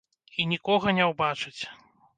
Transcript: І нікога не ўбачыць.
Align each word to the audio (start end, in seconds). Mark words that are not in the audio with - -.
І 0.39 0.47
нікога 0.53 0.95
не 1.01 1.05
ўбачыць. 1.13 1.57